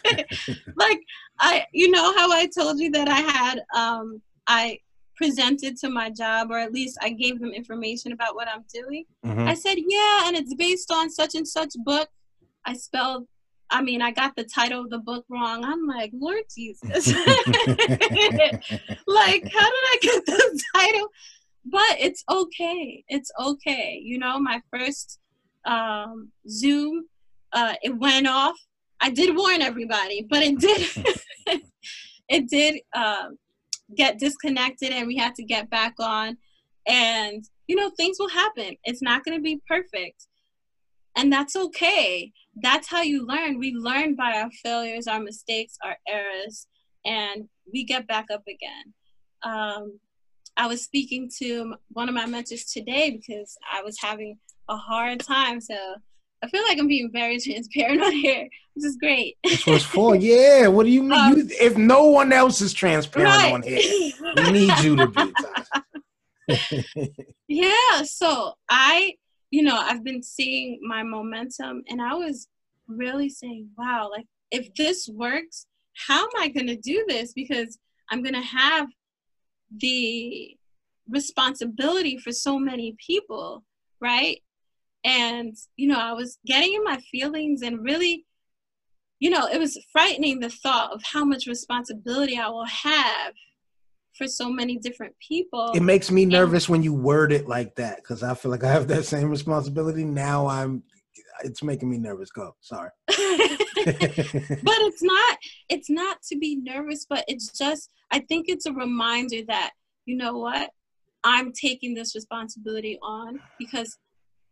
[0.76, 1.00] like
[1.40, 4.80] I you know how I told you that I had um I
[5.16, 9.06] presented to my job or at least I gave them information about what I'm doing.
[9.26, 9.48] Mm-hmm.
[9.48, 12.10] I said, "Yeah, and it's based on such and such book."
[12.66, 13.28] I spelled
[13.74, 15.66] I mean, I got the title of the book wrong.
[15.66, 17.08] I'm like, Lord Jesus.
[17.14, 17.18] like,
[19.52, 21.10] how did I get the title?
[21.66, 23.04] but it's okay.
[23.08, 24.00] It's okay.
[24.04, 25.20] You know, my first
[25.66, 27.06] um, Zoom,
[27.54, 28.58] uh, it went off.
[29.00, 31.62] I did warn everybody, but it did.
[32.30, 33.30] it did uh,
[33.96, 36.38] get disconnected, and we had to get back on.
[36.86, 38.76] And you know, things will happen.
[38.84, 40.28] It's not going to be perfect,
[41.16, 42.32] and that's okay.
[42.62, 43.60] That's how you learn.
[43.60, 46.68] We learn by our failures, our mistakes, our errors,
[47.06, 48.94] and we get back up again.
[49.44, 50.00] Um,
[50.56, 54.38] I was speaking to one of my mentors today because I was having
[54.70, 55.60] a hard time.
[55.60, 55.76] So
[56.44, 59.38] I feel like I'm being very transparent on here, which is great.
[59.44, 60.68] This was for yeah.
[60.68, 61.14] What do you mean?
[61.14, 63.54] Um, you, if no one else is transparent right.
[63.54, 66.86] on here, we need you to be.
[67.48, 68.04] yeah.
[68.04, 69.16] So I,
[69.54, 72.48] you know, I've been seeing my momentum, and I was
[72.88, 74.10] really saying, "Wow!
[74.12, 75.68] Like if this works,
[76.08, 77.34] how am I going to do this?
[77.34, 77.78] Because
[78.10, 78.88] I'm going to have
[79.78, 80.58] the
[81.08, 83.64] responsibility for so many people,
[84.02, 84.42] right?
[85.04, 88.26] And, you know, I was getting in my feelings and really,
[89.20, 93.34] you know, it was frightening the thought of how much responsibility I will have
[94.18, 95.72] for so many different people.
[95.76, 98.64] It makes me nervous and, when you word it like that because I feel like
[98.64, 100.04] I have that same responsibility.
[100.06, 100.84] Now I'm
[101.44, 102.32] it's making me nervous.
[102.32, 102.56] Go.
[102.62, 102.90] Sorry.
[103.08, 103.18] but
[103.86, 105.38] it's not
[105.70, 109.72] it's not to be nervous, but it's just I think it's a reminder that,
[110.06, 110.70] you know what?
[111.24, 113.98] I'm taking this responsibility on because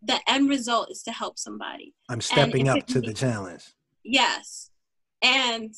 [0.02, 1.94] the end result is to help somebody.
[2.10, 3.66] I'm stepping up to the challenge.
[4.04, 4.72] Yes.
[5.22, 5.74] And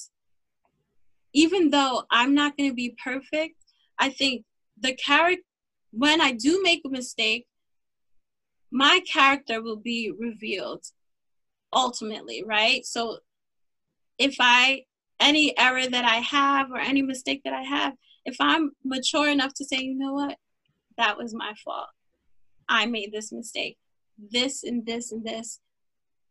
[1.34, 3.62] even though I'm not going to be perfect,
[4.04, 4.43] I think
[4.78, 5.43] the character,
[5.91, 7.47] when I do make a mistake,
[8.70, 10.84] my character will be revealed
[11.72, 12.86] ultimately, right?
[12.86, 13.20] So
[14.18, 14.84] if I,
[15.22, 17.93] any error that I have or any mistake that I have,
[18.26, 20.38] if I'm mature enough to say, you know what,
[20.97, 21.88] that was my fault.
[22.68, 23.78] I made this mistake.
[24.18, 25.62] This and this and this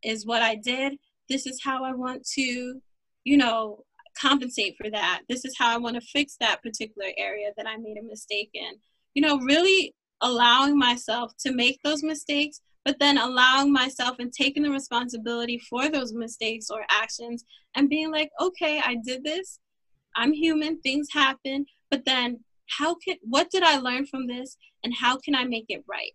[0.03, 0.99] is what I did.
[1.27, 2.81] This is how I want to,
[3.23, 3.83] you know,
[4.19, 5.21] compensate for that.
[5.29, 8.49] This is how I want to fix that particular area that I made a mistake
[8.53, 8.73] in.
[9.13, 14.63] You know, really allowing myself to make those mistakes, but then allowing myself and taking
[14.63, 17.43] the responsibility for those mistakes or actions
[17.75, 19.59] and being like, okay, I did this.
[20.15, 22.39] I'm human, things happen, but then
[22.69, 26.13] how can what did I learn from this and how can I make it right?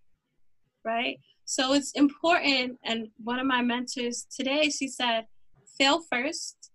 [0.85, 1.19] Right?
[1.45, 5.27] So it's important and one of my mentors today she said,
[5.79, 6.71] fail first,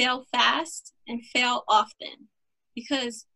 [0.00, 2.28] fail fast, and fail often.
[2.74, 3.26] Because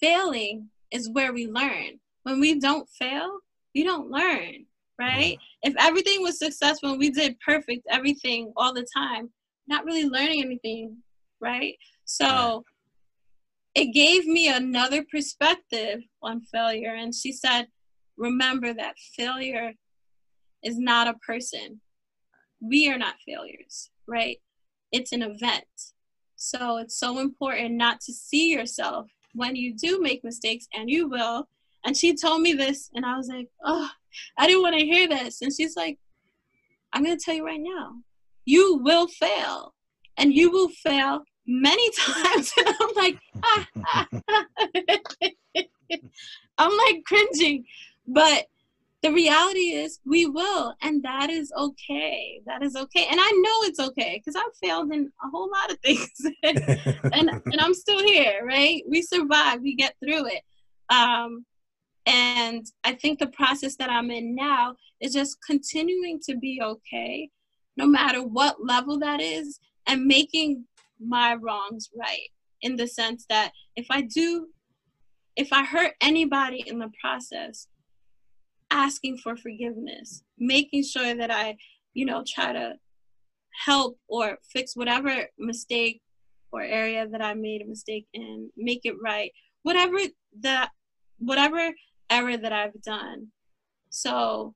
[0.00, 2.00] failing is where we learn.
[2.24, 3.38] When we don't fail,
[3.74, 4.66] we don't learn,
[4.98, 5.36] right?
[5.36, 5.70] Mm-hmm.
[5.70, 9.30] If everything was successful and we did perfect everything all the time,
[9.66, 10.96] not really learning anything,
[11.40, 11.74] right?
[12.04, 12.64] So
[13.74, 16.94] it gave me another perspective on failure.
[16.94, 17.66] And she said,
[18.16, 19.72] remember that failure
[20.62, 21.80] is not a person.
[22.60, 24.38] We are not failures, right?
[24.92, 25.64] It's an event.
[26.42, 31.08] So it's so important not to see yourself when you do make mistakes, and you
[31.08, 31.48] will.
[31.84, 33.88] And she told me this, and I was like, oh,
[34.36, 35.40] I didn't want to hear this.
[35.40, 35.98] And she's like,
[36.92, 37.94] I'm going to tell you right now,
[38.44, 39.72] you will fail,
[40.16, 44.06] and you will fail many times and i'm like ah, ah,
[46.58, 47.64] i'm like cringing
[48.06, 48.46] but
[49.02, 52.40] the reality is we will and that is okay.
[52.46, 53.06] That is okay.
[53.10, 56.10] And i know it's okay because i've failed in a whole lot of things.
[56.42, 58.82] And and i'm still here right?
[58.88, 60.42] We survive we get through it.
[60.88, 61.44] Um
[62.04, 67.30] and i think the process that i'm in now is just continuing to be okay
[67.76, 70.64] no matter what level that is and making
[71.00, 72.28] my wrongs right
[72.62, 74.48] in the sense that if I do,
[75.36, 77.66] if I hurt anybody in the process,
[78.72, 81.56] asking for forgiveness, making sure that I,
[81.94, 82.74] you know, try to
[83.64, 86.00] help or fix whatever mistake
[86.50, 89.30] or area that I made a mistake in, make it right,
[89.62, 89.98] whatever
[90.40, 90.70] that,
[91.18, 91.70] whatever
[92.10, 93.28] error that I've done.
[93.90, 94.54] So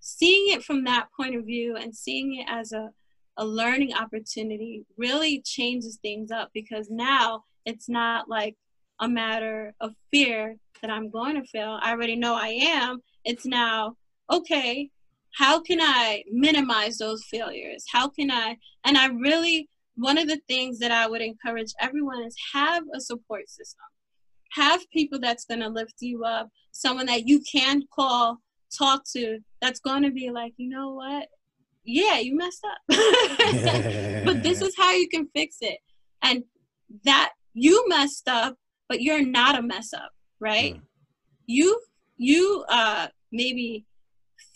[0.00, 2.90] seeing it from that point of view and seeing it as a
[3.36, 8.56] a learning opportunity really changes things up because now it's not like
[9.00, 11.78] a matter of fear that I'm going to fail.
[11.82, 13.00] I already know I am.
[13.24, 13.96] It's now,
[14.30, 14.90] okay,
[15.34, 17.84] how can I minimize those failures?
[17.90, 18.56] How can I?
[18.84, 23.00] And I really, one of the things that I would encourage everyone is have a
[23.00, 23.86] support system.
[24.52, 28.38] Have people that's going to lift you up, someone that you can call,
[28.76, 31.28] talk to, that's going to be like, you know what?
[31.84, 32.78] yeah, you messed up.
[34.24, 35.78] but this is how you can fix it.
[36.22, 36.44] And
[37.04, 38.56] that you messed up,
[38.88, 40.10] but you're not a mess up,
[40.40, 40.74] right?
[40.74, 40.82] Mm.
[41.46, 41.80] You
[42.16, 43.86] you uh maybe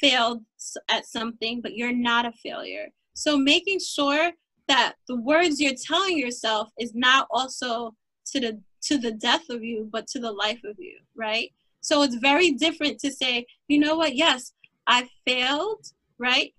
[0.00, 0.42] failed
[0.88, 2.88] at something, but you're not a failure.
[3.14, 4.32] So making sure
[4.68, 7.94] that the words you're telling yourself is not also
[8.26, 11.50] to the to the death of you, but to the life of you, right?
[11.80, 14.52] So it's very different to say, you know what, yes,
[14.86, 15.84] I failed,
[16.18, 16.52] right?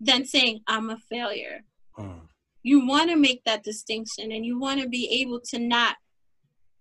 [0.00, 1.64] than saying I'm a failure.
[1.98, 2.20] Mm.
[2.62, 5.96] You want to make that distinction and you want to be able to not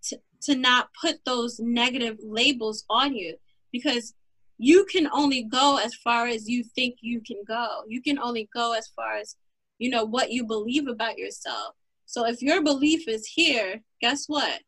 [0.04, 3.38] to, to not put those negative labels on you
[3.72, 4.14] because
[4.58, 7.84] you can only go as far as you think you can go.
[7.88, 9.36] You can only go as far as
[9.78, 11.76] you know what you believe about yourself.
[12.06, 14.62] So if your belief is here, guess what?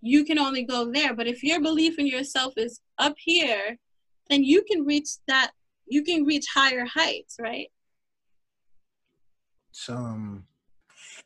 [0.00, 1.14] You can only go there.
[1.14, 3.78] But if your belief in yourself is up here,
[4.28, 5.52] then you can reach that
[5.86, 7.68] you can reach higher heights, right?
[9.72, 10.44] So, um,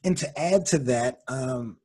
[0.04, 1.78] and to add to that, um,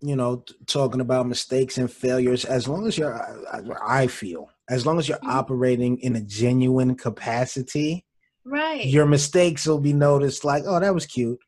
[0.00, 4.50] you know, t- talking about mistakes and failures, as long as you're, I, I feel,
[4.68, 5.30] as long as you're mm-hmm.
[5.30, 8.04] operating in a genuine capacity,
[8.44, 10.44] right, your mistakes will be noticed.
[10.44, 11.38] Like, oh, that was cute,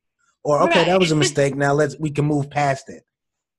[0.45, 0.87] or okay, right.
[0.87, 1.57] that was a mistake.
[1.57, 3.05] now let's we can move past it.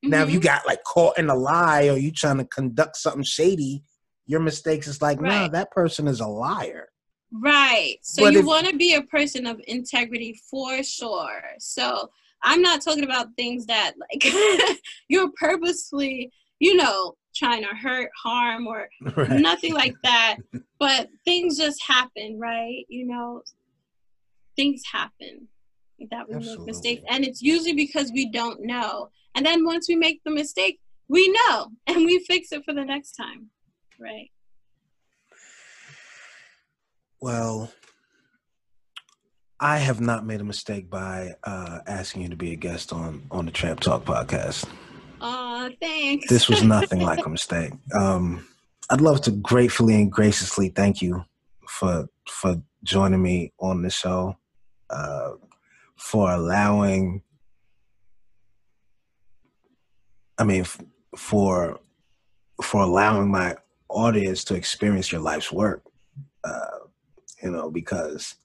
[0.03, 0.09] Mm-hmm.
[0.11, 0.47] Now, if you mm-hmm.
[0.47, 3.83] got like caught in a lie or you trying to conduct something shady,
[4.25, 5.29] your mistakes is like, right.
[5.29, 6.89] nah, that person is a liar.
[7.31, 7.97] Right.
[8.01, 11.43] So but you want to be a person of integrity for sure.
[11.59, 12.09] So
[12.43, 14.33] I'm not talking about things that like
[15.07, 19.29] you're purposefully, you know, trying to hurt, harm, or right.
[19.31, 20.37] nothing like that.
[20.79, 22.85] But things just happen, right?
[22.89, 23.41] You know,
[24.55, 25.47] things happen
[26.11, 26.65] that we Absolutely.
[26.65, 29.09] make mistakes, and it's usually because we don't know.
[29.35, 32.85] And then once we make the mistake, we know, and we fix it for the
[32.85, 33.49] next time,
[33.99, 34.31] right?
[37.21, 37.71] Well,
[39.59, 43.23] I have not made a mistake by uh, asking you to be a guest on
[43.31, 44.65] on the Tramp Talk podcast.
[45.21, 46.29] Oh, Oh, thanks.
[46.29, 47.73] This was nothing like a mistake.
[47.93, 48.47] Um,
[48.89, 51.25] I'd love to gratefully and graciously thank you
[51.67, 54.37] for for joining me on the show,
[54.89, 55.31] uh,
[55.97, 57.23] for allowing.
[60.37, 60.79] I mean, f-
[61.17, 61.81] for
[62.63, 63.57] for allowing my
[63.89, 65.83] audience to experience your life's work.
[66.45, 66.79] Uh,
[67.43, 68.35] you know, because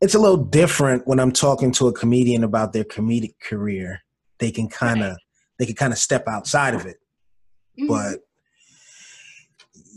[0.00, 4.02] it's a little different when I'm talking to a comedian about their comedic career.
[4.38, 5.16] They can kind of
[5.58, 6.98] they can kind of step outside of it,
[7.78, 7.88] Mhm.
[7.88, 8.20] but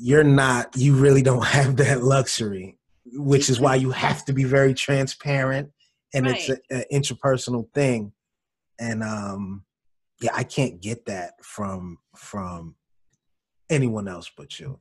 [0.02, 0.76] you're not.
[0.78, 5.72] You really don't have that luxury, which is why you have to be very transparent,
[6.14, 8.14] and it's an interpersonal thing.
[8.80, 9.66] And um,
[10.22, 12.76] yeah, I can't get that from from
[13.70, 14.80] anyone else but you.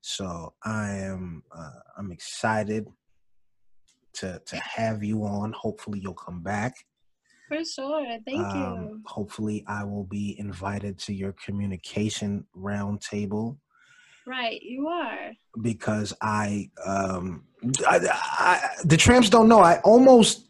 [0.00, 2.86] So I am uh, I'm excited
[4.14, 5.52] to to have you on.
[5.52, 6.74] Hopefully you'll come back.
[7.48, 8.06] For sure.
[8.24, 9.00] Thank Um, you.
[9.06, 13.58] hopefully I will be invited to your communication roundtable
[14.26, 15.32] Right, you are.
[15.62, 17.44] because I um
[17.88, 19.60] I, I, the tramps don't know.
[19.60, 20.48] I almost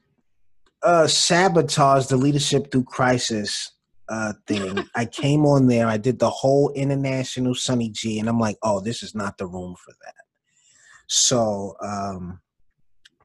[0.83, 3.73] uh sabotaged the leadership through crisis
[4.11, 4.85] uh thing.
[4.95, 8.81] I came on there, I did the whole international Sunny G, and I'm like, oh,
[8.81, 10.15] this is not the room for that.
[11.09, 12.41] So um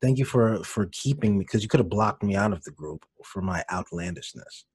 [0.02, 2.72] thank you for for keeping me because you could have blocked me out of the
[2.72, 4.66] group for my outlandishness.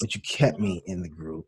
[0.00, 1.46] But you kept me in the group.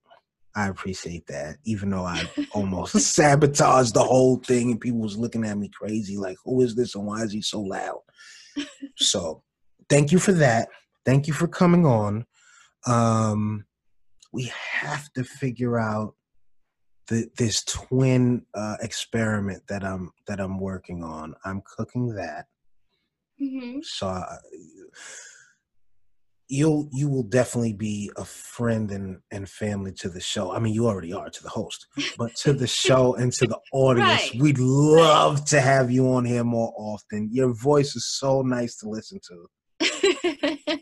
[0.57, 5.45] I appreciate that, even though I almost sabotaged the whole thing and people was looking
[5.45, 8.01] at me crazy, like, who is this and why is he so loud?
[8.97, 9.43] so
[9.89, 10.69] thank you for that.
[11.05, 12.27] Thank you for coming on.
[12.87, 13.67] Um,
[14.33, 16.15] we have to figure out
[17.09, 21.35] the, this twin uh, experiment that I'm that I'm working on.
[21.45, 22.47] I'm cooking that,
[23.39, 24.37] hmm so I,
[26.49, 30.51] you'll you will definitely be a friend and and family to the show.
[30.53, 31.87] I mean, you already are to the host,
[32.17, 34.41] but to the show and to the audience, Right.
[34.43, 37.29] we'd love to have you on here more often.
[37.33, 39.47] Your voice is so nice to listen to,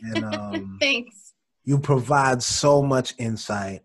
[0.01, 1.33] and um, Thanks.
[1.65, 3.81] you provide so much insight.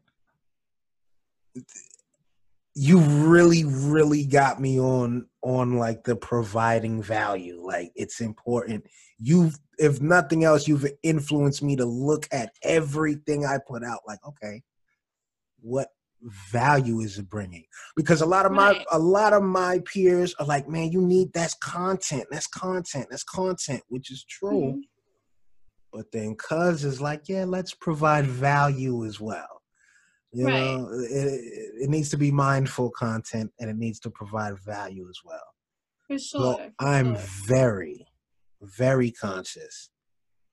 [2.74, 7.60] You really, really got me on on like the providing value.
[7.62, 8.86] Like it's important.
[9.18, 14.00] You've, if nothing else, you've influenced me to look at everything I put out.
[14.06, 14.62] Like, okay,
[15.60, 15.88] what
[16.22, 17.64] value is it bringing?
[17.94, 18.86] Because a lot of my Right.
[18.90, 22.24] a lot of my peers are like, man, you need that's content.
[22.30, 23.08] That's content.
[23.10, 24.74] That's content, which is true.
[24.76, 24.80] Mhm.
[25.92, 29.51] But then Cuz is like, yeah, let's provide value as well.
[30.32, 30.62] You Right.
[30.62, 31.40] know, it,
[31.82, 35.40] it needs to be mindful content and it needs to provide value as well.
[36.08, 36.56] For sure.
[36.56, 37.24] for I'm sure.
[37.46, 38.06] very,
[38.62, 39.90] very conscious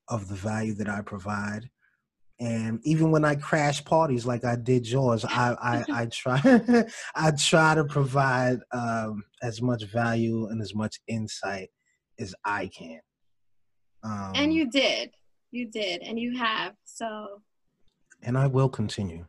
[0.09, 1.69] of the value that I provide.
[2.41, 6.41] And even when I crash parties like I did yours, I I, I try
[7.15, 11.69] I try to provide um, as much value and as much insight
[12.19, 12.99] as I can.
[14.03, 15.11] Um, and you did.
[15.51, 16.01] You did.
[16.01, 16.75] And you have.
[16.85, 17.41] So,
[18.21, 19.25] and I will continue.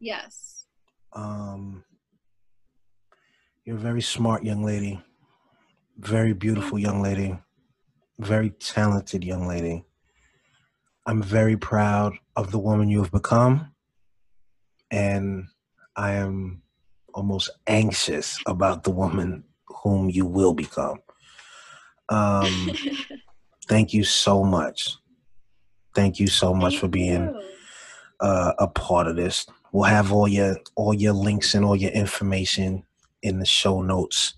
[0.00, 0.66] Yes.
[1.12, 1.84] Um,
[3.64, 5.00] you're a very smart young lady,
[5.98, 7.38] very beautiful young lady,
[8.18, 9.84] very talented young lady.
[11.06, 13.72] I'm very proud of the woman you have become,
[14.90, 15.46] and
[15.96, 16.62] I am
[17.14, 20.98] almost anxious about the woman whom you will become.
[22.08, 22.74] Um,
[23.68, 24.96] thank you so much.
[25.94, 27.34] Thank you so much Thank for being
[28.20, 29.46] uh, a part of this.
[29.72, 32.84] We'll have all your all your links and all your information
[33.22, 34.34] in the show notes,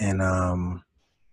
[0.00, 0.84] and um,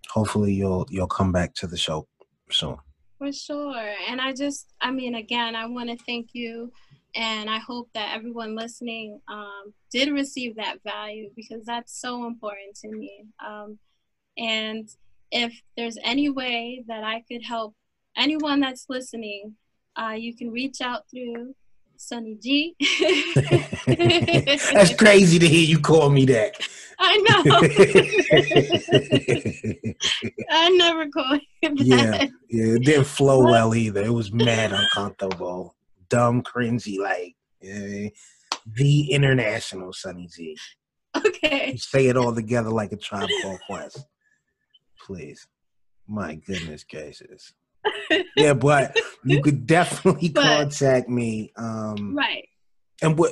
[0.10, 2.08] hopefully you'll you'll come back to the show
[2.52, 2.78] soon.
[3.22, 3.94] For sure.
[4.08, 6.72] And I just, I mean, again, I want to thank you.
[7.14, 12.76] And I hope that everyone listening um, did receive that value because that's so important
[12.78, 13.26] to me.
[13.46, 13.78] Um,
[14.40, 14.90] and
[15.32, 17.76] if there's any way that I could help
[18.18, 19.56] anyone that's listening,
[19.96, 21.54] uh, you can reach out through
[22.02, 22.76] Sunny G.
[24.74, 26.56] That's crazy to hear you call me that.
[27.00, 27.44] I know.
[30.50, 31.86] I never call him that.
[31.86, 34.04] yeah, yeah, it didn't flow well either.
[34.04, 35.76] It was mad uncomfortable,
[36.10, 40.58] dumb, cringy, like the international Sunny G.
[41.16, 41.72] Okay.
[41.74, 44.06] You say it all together like a tribe called Quest.
[45.06, 45.48] Please.
[46.08, 47.54] My goodness gracious.
[48.36, 51.52] Yeah, but you could definitely But- contact me.
[51.58, 52.48] Um Right.
[53.02, 53.32] and what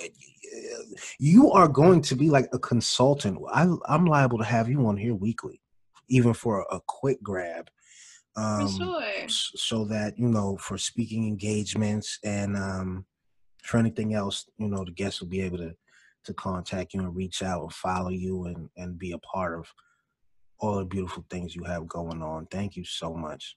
[1.19, 3.37] you are going to be like a consultant.
[3.51, 5.61] I I'm liable to have you on here weekly,
[6.07, 7.69] even for a, quick grab.
[8.35, 9.27] For Um sure.
[9.27, 13.05] so that, you know, for speaking engagements and um
[13.63, 15.75] for anything else, you know, the guests will be able to
[16.25, 19.71] to contact you and reach out and follow you and and be a part of
[20.59, 22.45] all the beautiful things you have going on.
[22.47, 23.55] Thank you so much.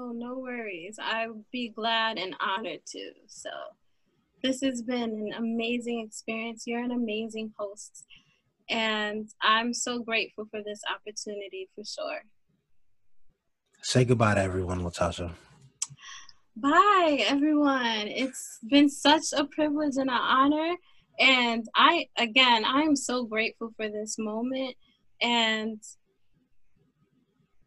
[0.00, 0.96] Oh, no worries.
[1.02, 3.10] I'd be glad and honored to.
[3.26, 3.50] So,
[4.44, 6.64] this has been an amazing experience.
[6.66, 8.04] You're an amazing host.
[8.70, 12.20] And I'm so grateful for this opportunity for sure.
[13.82, 15.32] Say goodbye to everyone, Latasha.
[16.54, 18.06] Bye, everyone.
[18.06, 20.76] It's been such a privilege and an honor.
[21.18, 24.76] And I, again, I am so grateful for this moment
[25.20, 25.82] and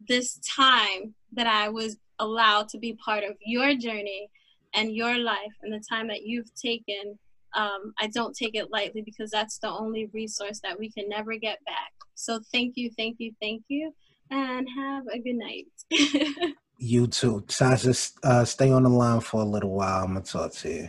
[0.08, 4.30] this time that I was allowed to be part of your journey
[4.74, 7.18] and your life and the time that you've taken.
[7.54, 11.36] Um, I don't take it lightly because that's the only resource that we can never
[11.36, 11.92] get back.
[12.14, 13.92] So thank you, thank you, thank you,
[14.30, 15.66] and have a good night.
[16.78, 17.44] you too.
[17.48, 20.04] Sasha, uh, stay on the line for a little while.
[20.04, 20.88] I'm going to talk to you.